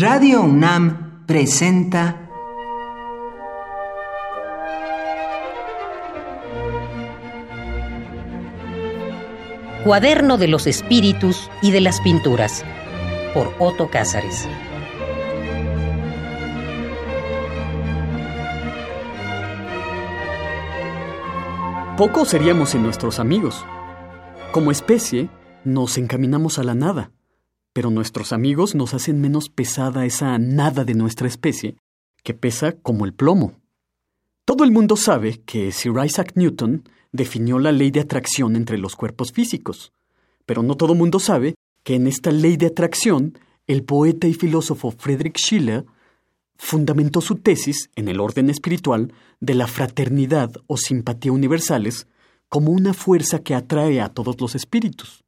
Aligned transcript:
Radio 0.00 0.40
UNAM 0.40 1.26
presenta 1.26 2.26
Cuaderno 9.84 10.38
de 10.38 10.48
los 10.48 10.66
Espíritus 10.66 11.50
y 11.60 11.70
de 11.70 11.82
las 11.82 12.00
Pinturas 12.00 12.64
por 13.34 13.52
Otto 13.58 13.90
Cázares. 13.90 14.48
Pocos 21.98 22.28
seríamos 22.30 22.74
en 22.74 22.84
nuestros 22.84 23.20
amigos. 23.20 23.66
Como 24.52 24.70
especie, 24.70 25.28
nos 25.64 25.98
encaminamos 25.98 26.58
a 26.58 26.62
la 26.62 26.74
nada, 26.74 27.10
pero 27.72 27.90
nuestros 27.90 28.32
amigos 28.32 28.74
nos 28.74 28.94
hacen 28.94 29.20
menos 29.20 29.48
pesada 29.48 30.04
esa 30.04 30.38
nada 30.38 30.84
de 30.84 30.94
nuestra 30.94 31.28
especie, 31.28 31.76
que 32.22 32.34
pesa 32.34 32.72
como 32.72 33.04
el 33.04 33.14
plomo. 33.14 33.54
Todo 34.44 34.64
el 34.64 34.72
mundo 34.72 34.96
sabe 34.96 35.40
que 35.46 35.70
Sir 35.72 35.94
Isaac 36.04 36.32
Newton 36.34 36.88
definió 37.12 37.58
la 37.58 37.72
ley 37.72 37.90
de 37.90 38.00
atracción 38.00 38.56
entre 38.56 38.78
los 38.78 38.96
cuerpos 38.96 39.32
físicos, 39.32 39.92
pero 40.46 40.62
no 40.62 40.76
todo 40.76 40.92
el 40.92 40.98
mundo 40.98 41.20
sabe 41.20 41.54
que 41.84 41.94
en 41.94 42.06
esta 42.06 42.30
ley 42.30 42.56
de 42.56 42.66
atracción 42.66 43.38
el 43.66 43.84
poeta 43.84 44.26
y 44.26 44.34
filósofo 44.34 44.90
Friedrich 44.90 45.38
Schiller 45.38 45.84
fundamentó 46.56 47.20
su 47.20 47.36
tesis 47.36 47.88
en 47.94 48.08
el 48.08 48.20
orden 48.20 48.50
espiritual 48.50 49.12
de 49.40 49.54
la 49.54 49.66
fraternidad 49.66 50.52
o 50.66 50.76
simpatía 50.76 51.32
universales 51.32 52.06
como 52.48 52.72
una 52.72 52.92
fuerza 52.92 53.38
que 53.38 53.54
atrae 53.54 54.00
a 54.00 54.08
todos 54.08 54.40
los 54.40 54.54
espíritus. 54.54 55.24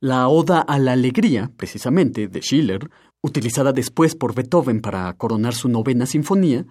La 0.00 0.28
Oda 0.28 0.60
a 0.60 0.78
la 0.78 0.92
Alegría, 0.92 1.50
precisamente, 1.56 2.28
de 2.28 2.40
Schiller, 2.40 2.88
utilizada 3.20 3.72
después 3.72 4.14
por 4.14 4.32
Beethoven 4.32 4.80
para 4.80 5.12
coronar 5.14 5.54
su 5.54 5.68
novena 5.68 6.06
sinfonía, 6.06 6.64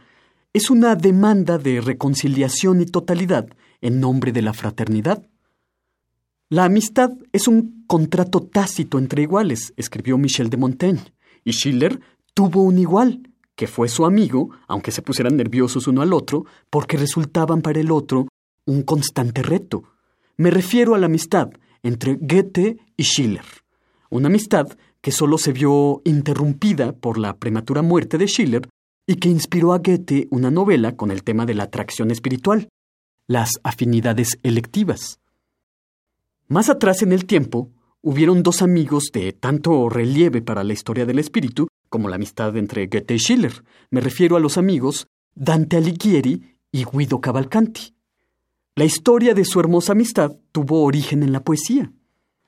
es 0.53 0.69
una 0.69 0.95
demanda 0.95 1.57
de 1.57 1.81
reconciliación 1.81 2.81
y 2.81 2.85
totalidad 2.85 3.49
en 3.81 3.99
nombre 3.99 4.31
de 4.31 4.41
la 4.41 4.53
fraternidad. 4.53 5.27
La 6.47 6.63
amistad 6.63 7.11
es 7.33 7.49
un 7.49 7.83
contrato 7.85 8.43
tácito 8.43 8.97
entre 8.97 9.23
iguales, 9.23 9.73
escribió 9.75 10.17
Michel 10.17 10.49
de 10.49 10.55
Montaigne, 10.55 11.13
y 11.43 11.51
Schiller 11.51 11.99
tuvo 12.33 12.63
un 12.63 12.79
igual, 12.79 13.29
que 13.55 13.67
fue 13.67 13.89
su 13.89 14.05
amigo, 14.05 14.51
aunque 14.69 14.91
se 14.91 15.01
pusieran 15.01 15.35
nerviosos 15.35 15.87
uno 15.87 16.01
al 16.01 16.13
otro, 16.13 16.45
porque 16.69 16.95
resultaban 16.95 17.61
para 17.61 17.81
el 17.81 17.91
otro 17.91 18.29
un 18.63 18.83
constante 18.83 19.43
reto. 19.43 19.83
Me 20.37 20.49
refiero 20.49 20.95
a 20.95 20.97
la 20.97 21.07
amistad 21.07 21.49
entre 21.83 22.17
Goethe 22.19 22.77
y 22.95 23.03
Schiller. 23.03 23.45
Una 24.09 24.27
amistad 24.27 24.67
que 25.01 25.11
solo 25.11 25.37
se 25.37 25.53
vio 25.53 26.01
interrumpida 26.05 26.93
por 26.93 27.17
la 27.17 27.37
prematura 27.37 27.81
muerte 27.81 28.17
de 28.17 28.27
Schiller 28.27 28.67
y 29.05 29.15
que 29.15 29.29
inspiró 29.29 29.73
a 29.73 29.79
Goethe 29.79 30.27
una 30.31 30.51
novela 30.51 30.95
con 30.95 31.11
el 31.11 31.23
tema 31.23 31.45
de 31.45 31.53
la 31.53 31.63
atracción 31.63 32.11
espiritual, 32.11 32.69
las 33.27 33.51
afinidades 33.63 34.37
electivas. 34.43 35.19
Más 36.47 36.69
atrás 36.69 37.01
en 37.01 37.11
el 37.11 37.25
tiempo, 37.25 37.71
hubieron 38.01 38.43
dos 38.43 38.61
amigos 38.61 39.09
de 39.13 39.33
tanto 39.33 39.89
relieve 39.89 40.41
para 40.41 40.63
la 40.63 40.73
historia 40.73 41.05
del 41.05 41.19
espíritu 41.19 41.67
como 41.89 42.09
la 42.09 42.15
amistad 42.15 42.55
entre 42.57 42.87
Goethe 42.87 43.15
y 43.15 43.19
Schiller. 43.19 43.63
Me 43.89 44.01
refiero 44.01 44.35
a 44.35 44.39
los 44.39 44.57
amigos 44.57 45.07
Dante 45.35 45.77
Alighieri 45.77 46.57
y 46.71 46.85
Guido 46.85 47.21
Cavalcanti. 47.21 47.96
La 48.77 48.85
historia 48.85 49.33
de 49.33 49.43
su 49.43 49.59
hermosa 49.59 49.93
amistad 49.93 50.35
tuvo 50.51 50.83
origen 50.83 51.23
en 51.23 51.31
la 51.31 51.43
poesía. 51.43 51.91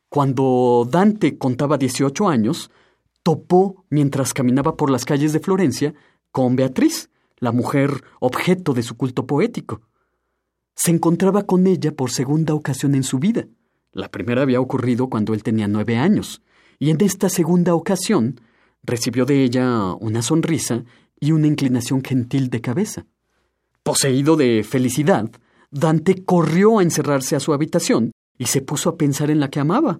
Cuando 0.09 0.87
Dante 0.87 1.39
contaba 1.39 1.79
18 1.79 2.29
años, 2.29 2.69
topó, 3.23 3.83
mientras 3.89 4.35
caminaba 4.35 4.77
por 4.77 4.91
las 4.91 5.05
calles 5.05 5.33
de 5.33 5.39
Florencia, 5.39 5.95
con 6.31 6.55
Beatriz, 6.55 7.09
la 7.39 7.51
mujer 7.51 8.03
objeto 8.19 8.75
de 8.75 8.83
su 8.83 8.95
culto 8.95 9.25
poético. 9.25 9.81
Se 10.75 10.91
encontraba 10.91 11.47
con 11.47 11.65
ella 11.65 11.95
por 11.95 12.11
segunda 12.11 12.53
ocasión 12.53 12.93
en 12.93 13.01
su 13.01 13.17
vida. 13.17 13.47
La 13.91 14.11
primera 14.11 14.43
había 14.43 14.61
ocurrido 14.61 15.09
cuando 15.09 15.33
él 15.33 15.41
tenía 15.41 15.67
nueve 15.67 15.97
años, 15.97 16.43
y 16.77 16.91
en 16.91 17.01
esta 17.01 17.29
segunda 17.29 17.73
ocasión 17.73 18.39
recibió 18.83 19.25
de 19.25 19.43
ella 19.43 19.95
una 19.95 20.21
sonrisa 20.21 20.83
y 21.19 21.31
una 21.31 21.47
inclinación 21.47 22.03
gentil 22.03 22.51
de 22.51 22.61
cabeza. 22.61 23.07
Poseído 23.81 24.35
de 24.35 24.63
felicidad, 24.63 25.31
Dante 25.71 26.23
corrió 26.23 26.79
a 26.79 26.83
encerrarse 26.83 27.35
a 27.35 27.39
su 27.39 27.53
habitación 27.53 28.11
y 28.37 28.45
se 28.45 28.61
puso 28.61 28.89
a 28.89 28.97
pensar 28.97 29.29
en 29.29 29.39
la 29.39 29.49
que 29.49 29.59
amaba. 29.59 29.99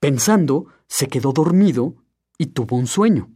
Pensando, 0.00 0.66
se 0.88 1.08
quedó 1.08 1.32
dormido 1.32 1.94
y 2.38 2.46
tuvo 2.46 2.76
un 2.76 2.86
sueño. 2.86 3.30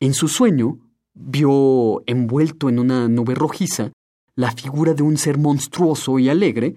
En 0.00 0.14
su 0.14 0.28
sueño, 0.28 0.78
vio 1.14 2.02
envuelto 2.06 2.68
en 2.68 2.78
una 2.78 3.08
nube 3.08 3.34
rojiza 3.34 3.92
la 4.34 4.52
figura 4.52 4.92
de 4.92 5.02
un 5.02 5.16
ser 5.16 5.38
monstruoso 5.38 6.18
y 6.18 6.28
alegre, 6.28 6.76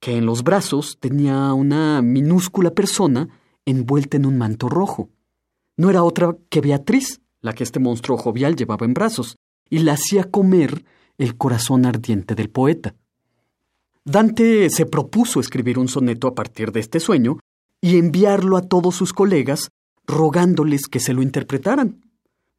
que 0.00 0.16
en 0.16 0.26
los 0.26 0.44
brazos 0.44 0.98
tenía 1.00 1.52
una 1.52 2.00
minúscula 2.02 2.70
persona 2.70 3.28
envuelta 3.66 4.16
en 4.16 4.26
un 4.26 4.38
manto 4.38 4.68
rojo. 4.68 5.10
No 5.76 5.90
era 5.90 6.04
otra 6.04 6.36
que 6.48 6.60
Beatriz, 6.60 7.20
la 7.40 7.52
que 7.52 7.64
este 7.64 7.80
monstruo 7.80 8.16
jovial 8.16 8.54
llevaba 8.54 8.86
en 8.86 8.94
brazos, 8.94 9.36
y 9.68 9.80
la 9.80 9.94
hacía 9.94 10.30
comer 10.30 10.84
el 11.18 11.36
corazón 11.36 11.84
ardiente 11.84 12.34
del 12.34 12.48
poeta. 12.48 12.94
Dante 14.04 14.68
se 14.68 14.84
propuso 14.84 15.40
escribir 15.40 15.78
un 15.78 15.88
soneto 15.88 16.28
a 16.28 16.34
partir 16.34 16.72
de 16.72 16.80
este 16.80 17.00
sueño 17.00 17.38
y 17.80 17.96
enviarlo 17.96 18.58
a 18.58 18.62
todos 18.62 18.94
sus 18.94 19.14
colegas, 19.14 19.70
rogándoles 20.06 20.88
que 20.88 21.00
se 21.00 21.14
lo 21.14 21.22
interpretaran. 21.22 22.02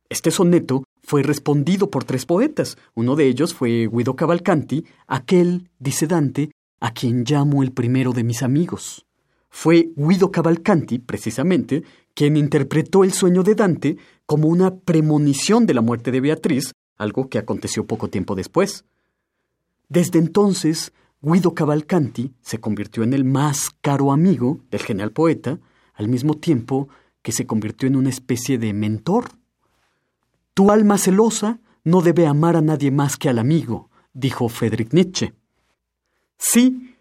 Este 0.09 0.31
soneto 0.31 0.83
fue 1.03 1.21
respondido 1.21 1.91
por 1.91 2.03
tres 2.03 2.25
poetas. 2.25 2.77
Uno 2.95 3.15
de 3.15 3.27
ellos 3.27 3.53
fue 3.53 3.87
Guido 3.91 4.15
Cavalcanti, 4.15 4.85
aquel, 5.05 5.69
dice 5.77 6.07
Dante, 6.07 6.49
a 6.79 6.93
quien 6.93 7.23
llamo 7.23 7.61
el 7.61 7.71
primero 7.71 8.11
de 8.11 8.23
mis 8.23 8.41
amigos. 8.41 9.05
Fue 9.49 9.91
Guido 9.95 10.31
Cavalcanti, 10.31 10.97
precisamente, 10.97 11.83
quien 12.15 12.37
interpretó 12.37 13.03
el 13.03 13.13
sueño 13.13 13.43
de 13.43 13.53
Dante 13.53 13.97
como 14.25 14.47
una 14.47 14.75
premonición 14.75 15.67
de 15.67 15.75
la 15.75 15.81
muerte 15.81 16.11
de 16.11 16.21
Beatriz, 16.21 16.71
algo 16.97 17.29
que 17.29 17.37
aconteció 17.37 17.85
poco 17.85 18.09
tiempo 18.09 18.33
después. 18.33 18.83
Desde 19.89 20.17
entonces, 20.17 20.91
Guido 21.27 21.55
Cavalcanti 21.55 22.35
se 22.39 22.59
convirtió 22.59 23.01
en 23.01 23.11
el 23.11 23.25
más 23.25 23.71
caro 23.81 24.11
amigo 24.11 24.59
del 24.69 24.81
genial 24.81 25.11
poeta, 25.11 25.57
al 25.95 26.07
mismo 26.07 26.35
tiempo 26.35 26.87
que 27.23 27.31
se 27.31 27.47
convirtió 27.47 27.87
en 27.87 27.95
una 27.95 28.09
especie 28.09 28.59
de 28.59 28.73
mentor. 28.73 29.31
Tu 30.53 30.69
alma 30.69 30.99
celosa 30.99 31.59
no 31.83 32.03
debe 32.03 32.27
amar 32.27 32.55
a 32.55 32.61
nadie 32.61 32.91
más 32.91 33.17
que 33.17 33.27
al 33.27 33.39
amigo, 33.39 33.89
dijo 34.13 34.49
Friedrich 34.49 34.93
Nietzsche. 34.93 35.33
Sí, 36.37 36.95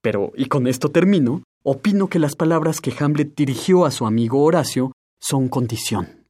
pero, 0.00 0.32
y 0.34 0.46
con 0.46 0.66
esto 0.66 0.90
termino, 0.90 1.44
opino 1.62 2.08
que 2.08 2.18
las 2.18 2.34
palabras 2.34 2.80
que 2.80 2.92
Hamlet 2.98 3.36
dirigió 3.36 3.84
a 3.84 3.92
su 3.92 4.06
amigo 4.06 4.42
Horacio 4.42 4.90
son 5.20 5.46
condición. 5.46 6.26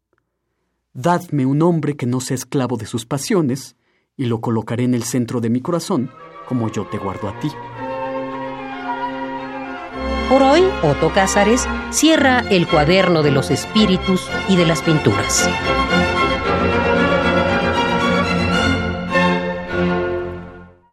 Dadme 0.92 1.47
un 1.47 1.62
hombre 1.62 1.97
que 1.97 2.04
no 2.04 2.20
sea 2.20 2.34
esclavo 2.34 2.76
de 2.76 2.84
sus 2.84 3.06
pasiones, 3.06 3.75
y 4.19 4.26
lo 4.26 4.42
colocaré 4.42 4.84
en 4.84 4.92
el 4.92 5.04
centro 5.04 5.41
de 5.41 5.48
mi 5.48 5.62
corazón, 5.62 6.10
como 6.48 6.69
yo 6.69 6.86
te 6.86 6.98
guardo 6.98 7.28
a 7.28 7.38
ti. 7.38 7.53
Por 10.28 10.42
hoy, 10.42 10.62
Otto 10.82 11.10
Cázares 11.12 11.66
cierra 11.91 12.44
el 12.50 12.66
cuaderno 12.66 13.22
de 13.22 13.31
los 13.31 13.50
espíritus 13.50 14.28
y 14.48 14.56
de 14.56 14.66
las 14.66 14.82
pinturas. 14.82 15.48